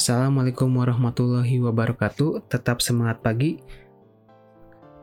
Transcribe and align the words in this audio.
Assalamualaikum 0.00 0.80
warahmatullahi 0.80 1.60
wabarakatuh. 1.60 2.48
Tetap 2.48 2.80
semangat 2.80 3.20
pagi. 3.20 3.60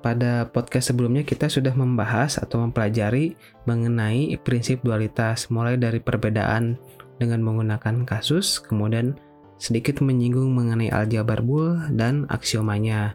Pada 0.01 0.49
podcast 0.49 0.89
sebelumnya 0.89 1.21
kita 1.21 1.53
sudah 1.53 1.69
membahas 1.77 2.41
atau 2.41 2.65
mempelajari 2.65 3.37
mengenai 3.69 4.33
prinsip 4.41 4.81
dualitas 4.81 5.53
mulai 5.53 5.77
dari 5.77 6.01
perbedaan 6.01 6.81
dengan 7.21 7.45
menggunakan 7.45 8.09
kasus, 8.09 8.57
kemudian 8.57 9.13
sedikit 9.61 10.01
menyinggung 10.01 10.49
mengenai 10.57 10.89
aljabar 10.89 11.45
Boole 11.45 11.77
dan 11.93 12.25
aksiomanya. 12.33 13.13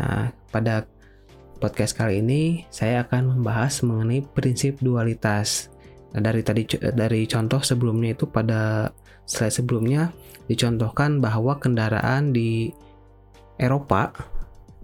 Nah, 0.00 0.32
pada 0.48 0.88
podcast 1.60 2.00
kali 2.00 2.24
ini 2.24 2.64
saya 2.72 3.04
akan 3.04 3.36
membahas 3.36 3.84
mengenai 3.84 4.24
prinsip 4.24 4.80
dualitas. 4.80 5.68
Nah, 6.16 6.24
dari 6.24 6.40
tadi 6.40 6.64
dari 6.80 7.28
contoh 7.28 7.60
sebelumnya 7.60 8.16
itu 8.16 8.24
pada 8.24 8.88
slide 9.24 9.54
sebelumnya 9.54 10.12
dicontohkan 10.50 11.22
bahwa 11.22 11.58
kendaraan 11.58 12.34
di 12.34 12.74
Eropa 13.60 14.12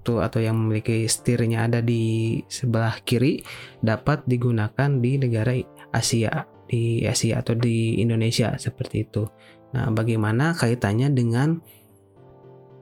itu 0.06 0.22
atau 0.22 0.38
yang 0.38 0.54
memiliki 0.54 1.10
setirnya 1.10 1.66
ada 1.66 1.82
di 1.82 2.38
sebelah 2.46 3.02
kiri 3.02 3.42
dapat 3.82 4.22
digunakan 4.30 5.02
di 5.02 5.18
negara 5.18 5.50
Asia 5.90 6.46
di 6.66 7.02
Asia 7.06 7.42
atau 7.42 7.54
di 7.54 8.02
Indonesia 8.02 8.54
seperti 8.58 9.06
itu. 9.06 9.26
Nah, 9.74 9.90
bagaimana 9.90 10.54
kaitannya 10.54 11.10
dengan 11.14 11.58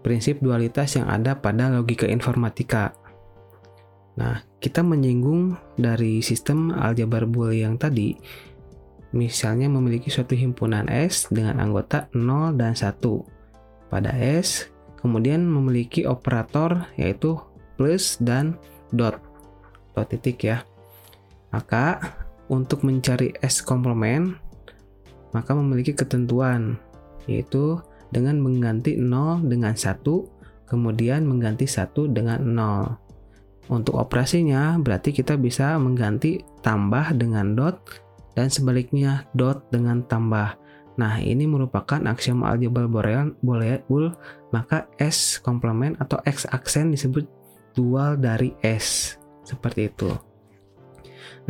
prinsip 0.04 0.40
dualitas 0.40 0.96
yang 0.96 1.08
ada 1.08 1.36
pada 1.36 1.72
logika 1.72 2.08
informatika? 2.08 2.96
Nah, 4.20 4.44
kita 4.60 4.80
menyinggung 4.80 5.56
dari 5.76 6.24
sistem 6.24 6.72
aljabar 6.72 7.28
Boole 7.28 7.60
yang 7.60 7.76
tadi 7.76 8.16
misalnya 9.14 9.70
memiliki 9.70 10.10
suatu 10.10 10.34
himpunan 10.34 10.90
S 10.90 11.30
dengan 11.30 11.62
anggota 11.62 12.10
0 12.10 12.58
dan 12.58 12.74
1. 12.74 12.98
Pada 13.86 14.10
S, 14.18 14.66
kemudian 14.98 15.46
memiliki 15.46 16.02
operator 16.02 16.90
yaitu 16.98 17.38
plus 17.78 18.18
dan 18.18 18.58
dot. 18.90 19.22
Dot 19.94 20.10
titik 20.10 20.42
ya. 20.42 20.66
Maka 21.54 22.02
untuk 22.50 22.82
mencari 22.82 23.30
S 23.38 23.62
komplement 23.62 24.34
maka 25.30 25.50
memiliki 25.54 25.94
ketentuan 25.94 26.78
yaitu 27.26 27.78
dengan 28.10 28.38
mengganti 28.38 28.98
0 28.98 29.46
dengan 29.46 29.74
1 29.74 30.02
kemudian 30.66 31.22
mengganti 31.26 31.66
1 31.66 32.10
dengan 32.10 32.42
0. 32.42 33.70
Untuk 33.72 33.96
operasinya 33.96 34.76
berarti 34.76 35.14
kita 35.14 35.40
bisa 35.40 35.78
mengganti 35.80 36.42
tambah 36.60 37.16
dengan 37.16 37.56
dot 37.56 38.03
dan 38.34 38.50
sebaliknya 38.50 39.26
dot 39.34 39.66
dengan 39.70 40.02
tambah. 40.06 40.58
Nah, 40.94 41.18
ini 41.18 41.46
merupakan 41.50 41.98
aksiom 41.98 42.46
aljabar 42.46 42.86
Boole, 42.86 44.14
maka 44.54 44.86
S 45.02 45.42
komplement 45.42 45.98
atau 45.98 46.22
X 46.22 46.46
aksen 46.46 46.94
disebut 46.94 47.26
dual 47.74 48.14
dari 48.14 48.54
S. 48.62 49.18
Seperti 49.42 49.90
itu. 49.90 50.14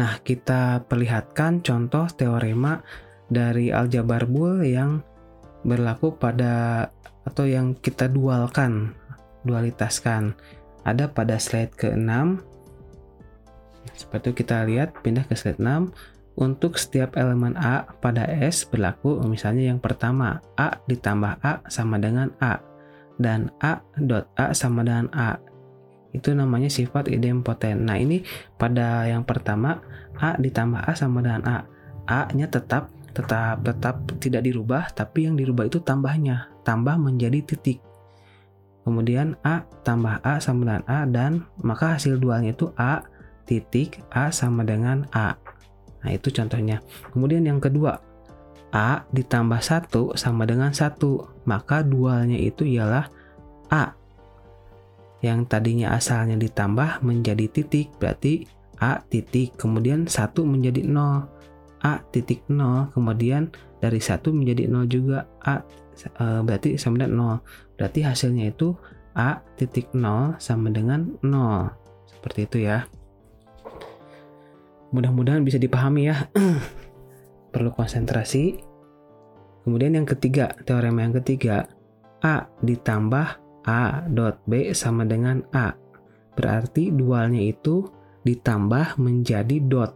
Nah, 0.01 0.17
kita 0.25 0.89
perlihatkan 0.89 1.61
contoh 1.61 2.09
teorema 2.09 2.81
dari 3.29 3.69
aljabar 3.69 4.25
Boole 4.25 4.65
yang 4.65 5.05
berlaku 5.65 6.17
pada 6.17 6.89
atau 7.25 7.45
yang 7.45 7.77
kita 7.77 8.09
dualkan, 8.09 8.97
dualitaskan. 9.45 10.37
Ada 10.85 11.09
pada 11.09 11.41
slide 11.41 11.73
ke-6. 11.77 12.41
Seperti 13.93 14.33
itu 14.33 14.45
kita 14.45 14.65
lihat 14.65 14.97
pindah 15.05 15.25
ke 15.29 15.37
slide 15.37 15.61
6 15.61 15.93
untuk 16.35 16.75
setiap 16.75 17.15
elemen 17.15 17.55
A 17.55 17.87
pada 18.03 18.27
S 18.27 18.67
berlaku 18.67 19.23
misalnya 19.23 19.71
yang 19.71 19.79
pertama 19.79 20.43
A 20.59 20.83
ditambah 20.91 21.39
A 21.39 21.63
sama 21.71 21.99
dengan 22.03 22.35
A 22.43 22.59
dan 23.23 23.55
A 23.63 23.79
dot 24.03 24.27
A 24.35 24.51
sama 24.51 24.83
dengan 24.83 25.07
A. 25.15 25.39
Itu 26.15 26.35
namanya 26.35 26.71
sifat 26.71 27.11
idempoten. 27.11 27.87
Nah 27.87 27.99
ini 27.99 28.23
pada 28.59 29.07
yang 29.07 29.23
pertama 29.23 29.83
A 30.19 30.35
ditambah 30.35 30.83
A 30.83 30.92
sama 30.98 31.23
dengan 31.23 31.42
A. 31.47 31.58
A 32.11 32.27
nya 32.35 32.51
tetap 32.51 32.91
tetap 33.14 33.63
tetap 33.63 34.03
tidak 34.19 34.42
dirubah 34.42 34.91
tapi 34.91 35.31
yang 35.31 35.39
dirubah 35.39 35.70
itu 35.70 35.79
tambahnya 35.79 36.51
tambah 36.67 36.98
menjadi 36.98 37.47
titik. 37.47 37.79
Kemudian 38.83 39.39
A 39.47 39.63
tambah 39.87 40.19
A 40.27 40.42
sama 40.42 40.67
dengan 40.67 40.85
A 40.91 41.07
dan 41.07 41.47
maka 41.63 41.95
hasil 41.95 42.19
dualnya 42.19 42.53
itu 42.53 42.75
A 42.75 43.07
titik 43.47 44.03
A 44.11 44.35
sama 44.35 44.67
dengan 44.67 45.07
A 45.14 45.39
Nah, 46.05 46.13
itu 46.13 46.29
contohnya. 46.29 46.85
Kemudian 47.17 47.48
yang 47.48 47.59
kedua, 47.59 47.97
A 48.75 49.07
ditambah 49.09 49.61
1 49.63 50.19
sama 50.20 50.45
dengan 50.45 50.70
1. 50.77 51.48
Maka 51.48 51.81
dualnya 51.81 52.37
itu 52.37 52.69
ialah 52.69 53.09
A. 53.73 53.97
Yang 55.25 55.48
tadinya 55.48 55.97
asalnya 55.97 56.37
ditambah 56.37 57.01
menjadi 57.01 57.48
titik, 57.48 57.97
berarti 57.97 58.45
A 58.77 59.01
titik. 59.09 59.57
Kemudian 59.57 60.05
1 60.05 60.45
menjadi 60.45 60.85
0. 60.85 61.25
A 61.81 62.03
titik 62.13 62.45
0. 62.51 62.93
Kemudian 62.93 63.48
dari 63.81 64.03
1 64.03 64.29
menjadi 64.35 64.69
0 64.69 64.85
juga. 64.91 65.25
A 65.41 65.64
e, 65.97 66.25
berarti 66.45 66.77
sama 66.77 67.01
dengan 67.01 67.41
0. 67.41 67.79
Berarti 67.81 68.05
hasilnya 68.05 68.53
itu 68.53 68.77
A 69.14 69.39
titik 69.55 69.95
0 69.95 70.37
sama 70.43 70.69
dengan 70.69 71.14
0. 71.23 71.73
Seperti 72.11 72.41
itu 72.51 72.59
ya. 72.69 72.85
Mudah-mudahan 74.95 75.43
bisa 75.43 75.59
dipahami 75.59 76.07
ya. 76.07 76.31
Perlu 77.53 77.75
konsentrasi. 77.75 78.63
Kemudian 79.67 79.99
yang 79.99 80.07
ketiga, 80.07 80.55
teorema 80.63 81.03
yang 81.03 81.19
ketiga, 81.19 81.67
A 82.23 82.47
ditambah 82.63 83.27
A 83.67 84.07
dot 84.07 84.39
B 84.47 84.71
sama 84.71 85.03
dengan 85.03 85.43
A. 85.51 85.75
Berarti 86.39 86.95
dualnya 86.95 87.43
itu 87.43 87.83
ditambah 88.23 89.03
menjadi 89.03 89.59
dot. 89.67 89.93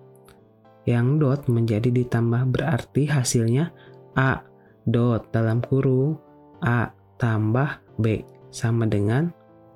Yang 0.89 1.07
dot 1.21 1.41
menjadi 1.47 1.93
ditambah 1.93 2.49
berarti 2.51 3.07
hasilnya 3.07 3.71
A 4.17 4.41
dot 4.89 5.31
dalam 5.31 5.61
kurung 5.61 6.17
A 6.65 6.91
tambah 7.21 7.85
B 8.01 8.25
sama 8.49 8.89
dengan 8.89 9.31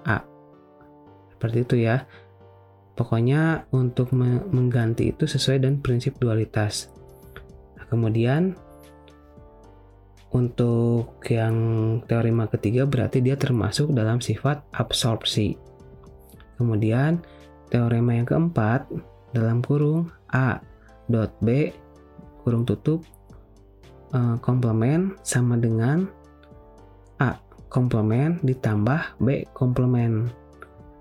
A. 0.08 0.24
Seperti 1.36 1.58
itu 1.68 1.76
ya. 1.84 2.02
Pokoknya 2.92 3.64
untuk 3.72 4.12
mengganti 4.52 5.16
itu 5.16 5.24
sesuai 5.24 5.64
dengan 5.64 5.80
prinsip 5.80 6.20
dualitas. 6.20 6.92
Nah, 7.76 7.88
kemudian 7.88 8.52
untuk 10.32 11.20
yang 11.28 11.56
teorema 12.08 12.48
ketiga 12.48 12.88
berarti 12.88 13.20
dia 13.20 13.36
termasuk 13.36 13.92
dalam 13.92 14.20
sifat 14.20 14.64
absorpsi. 14.76 15.56
Kemudian 16.56 17.20
teorema 17.72 18.16
yang 18.16 18.28
keempat 18.28 18.88
dalam 19.32 19.64
kurung 19.64 20.12
A 20.32 20.60
dot 21.08 21.32
B 21.40 21.72
kurung 22.44 22.68
tutup 22.68 23.04
eh, 24.12 24.36
komplement 24.44 25.16
sama 25.24 25.56
dengan 25.56 26.04
A 27.20 27.40
komplement 27.72 28.36
ditambah 28.44 29.16
B 29.20 29.48
komplement 29.56 30.28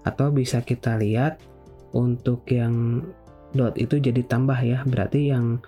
atau 0.07 0.31
bisa 0.31 0.63
kita 0.63 0.95
lihat 0.97 1.50
untuk 1.91 2.47
yang 2.51 3.05
dot 3.51 3.75
itu 3.75 3.99
jadi 3.99 4.23
tambah 4.25 4.57
ya. 4.59 4.83
Berarti 4.87 5.31
yang 5.31 5.59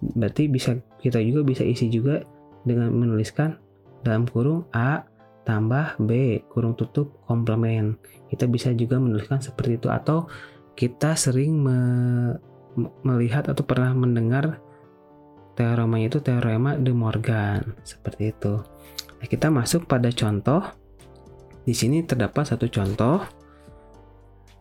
berarti 0.00 0.48
bisa 0.48 0.76
kita 1.00 1.20
juga 1.20 1.44
bisa 1.44 1.62
isi 1.64 1.92
juga 1.92 2.24
dengan 2.64 2.92
menuliskan 2.92 3.56
dalam 4.04 4.24
kurung 4.28 4.68
A 4.72 5.04
tambah 5.44 5.96
B 6.00 6.40
kurung 6.52 6.76
tutup 6.76 7.20
komplement. 7.24 7.96
Kita 8.28 8.46
bisa 8.46 8.72
juga 8.76 9.00
menuliskan 9.00 9.40
seperti 9.40 9.80
itu. 9.80 9.88
Atau 9.88 10.28
kita 10.76 11.16
sering 11.16 11.60
me, 11.60 11.78
melihat 13.02 13.50
atau 13.50 13.64
pernah 13.66 13.92
mendengar 13.92 14.62
teorema 15.58 16.00
itu 16.00 16.22
teorema 16.22 16.78
De 16.78 16.94
Morgan 16.94 17.76
seperti 17.84 18.32
itu. 18.32 18.62
Nah, 19.20 19.26
kita 19.28 19.52
masuk 19.52 19.84
pada 19.84 20.08
contoh. 20.14 20.64
Di 21.60 21.76
sini 21.76 22.00
terdapat 22.00 22.56
satu 22.56 22.72
contoh 22.72 23.20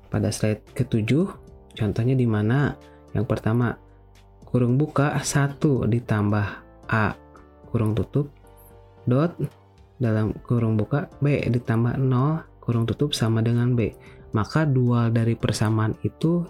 pada 0.09 0.33
slide 0.33 0.65
ketujuh 0.73 1.25
contohnya 1.77 2.17
di 2.17 2.25
mana? 2.25 2.75
Yang 3.13 3.25
pertama 3.25 3.77
kurung 4.49 4.77
buka 4.77 5.13
1 5.17 5.61
ditambah 5.61 6.47
A 6.89 7.13
kurung 7.69 7.93
tutup 7.93 8.33
dot 9.05 9.37
dalam 10.01 10.33
kurung 10.41 10.73
buka 10.73 11.09
B 11.21 11.37
ditambah 11.45 12.01
0 12.01 12.61
kurung 12.61 12.85
tutup 12.85 13.13
sama 13.17 13.41
dengan 13.41 13.73
B. 13.73 13.93
Maka 14.29 14.65
dual 14.65 15.09
dari 15.09 15.33
persamaan 15.33 15.97
itu 16.05 16.45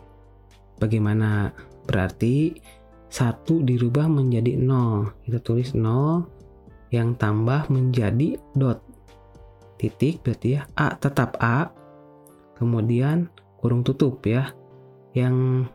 bagaimana? 0.80 1.52
Berarti 1.88 2.54
satu 3.10 3.66
dirubah 3.66 4.06
menjadi 4.06 4.54
0 4.60 5.26
kita 5.26 5.40
tulis 5.42 5.74
0 5.74 6.28
yang 6.94 7.18
tambah 7.18 7.66
menjadi 7.74 8.38
dot. 8.54 8.84
Titik 9.80 10.22
berarti 10.22 10.60
ya 10.60 10.68
A 10.76 10.94
tetap 11.00 11.40
A. 11.40 11.72
Kemudian 12.60 13.32
kurung 13.60 13.84
tutup 13.84 14.24
ya 14.26 14.52
yang 15.16 15.68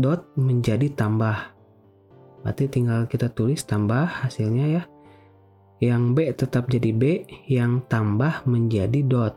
dot 0.00 0.28
menjadi 0.36 0.92
tambah 0.92 1.52
berarti 2.44 2.68
tinggal 2.68 3.08
kita 3.08 3.32
tulis 3.32 3.64
tambah 3.64 4.04
hasilnya 4.04 4.66
ya 4.80 4.82
yang 5.82 6.14
B 6.16 6.32
tetap 6.32 6.72
jadi 6.72 6.96
B, 6.96 7.28
yang 7.50 7.84
tambah 7.90 8.46
menjadi 8.48 9.04
dot. 9.04 9.34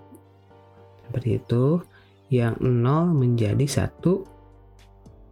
Seperti 1.08 1.44
itu. 1.44 1.82
Yang 2.28 2.60
0 2.60 3.16
menjadi 3.16 3.64
1, 3.64 4.04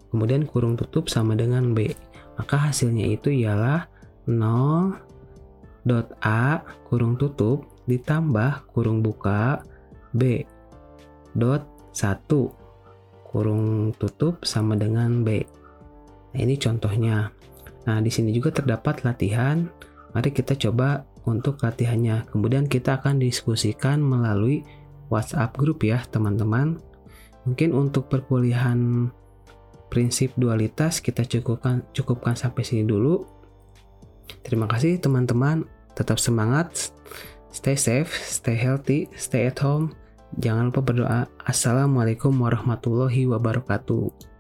kemudian 0.08 0.48
kurung 0.48 0.80
tutup 0.80 1.12
sama 1.12 1.36
dengan 1.36 1.76
B. 1.76 1.92
Maka 2.40 2.72
hasilnya 2.72 3.04
itu 3.04 3.36
ialah 3.36 3.84
0 4.32 4.96
dot 5.84 6.16
A 6.24 6.64
kurung 6.88 7.20
tutup 7.20 7.68
ditambah 7.86 8.72
kurung 8.72 9.04
buka 9.04 9.62
B 10.16 10.48
dot 11.38 11.68
1 11.96 12.28
kurung 13.32 13.96
tutup 13.96 14.44
sama 14.44 14.76
dengan 14.76 15.24
B. 15.24 15.48
Nah, 16.36 16.40
ini 16.44 16.60
contohnya. 16.60 17.32
Nah, 17.88 18.04
di 18.04 18.12
sini 18.12 18.36
juga 18.36 18.52
terdapat 18.52 19.08
latihan 19.08 19.72
Mari 20.16 20.32
kita 20.32 20.56
coba 20.56 21.04
untuk 21.28 21.60
latihannya. 21.60 22.32
Kemudian 22.32 22.72
kita 22.72 23.04
akan 23.04 23.20
diskusikan 23.20 24.00
melalui 24.00 24.64
WhatsApp 25.12 25.60
grup 25.60 25.84
ya, 25.84 26.00
teman-teman. 26.08 26.80
Mungkin 27.44 27.76
untuk 27.76 28.08
perkuliahan 28.08 29.12
prinsip 29.92 30.32
dualitas 30.40 31.04
kita 31.04 31.28
cukupkan 31.28 31.84
cukupkan 31.92 32.40
sampai 32.40 32.64
sini 32.64 32.88
dulu. 32.88 33.28
Terima 34.48 34.72
kasih 34.72 35.04
teman-teman. 35.04 35.68
Tetap 36.00 36.16
semangat. 36.16 36.96
Stay 37.52 37.76
safe, 37.76 38.16
stay 38.24 38.56
healthy, 38.56 39.12
stay 39.20 39.52
at 39.52 39.60
home. 39.60 39.92
Jangan 40.34 40.74
lupa 40.74 40.82
berdoa. 40.82 41.30
Assalamualaikum 41.46 42.34
warahmatullahi 42.34 43.30
wabarakatuh. 43.30 44.35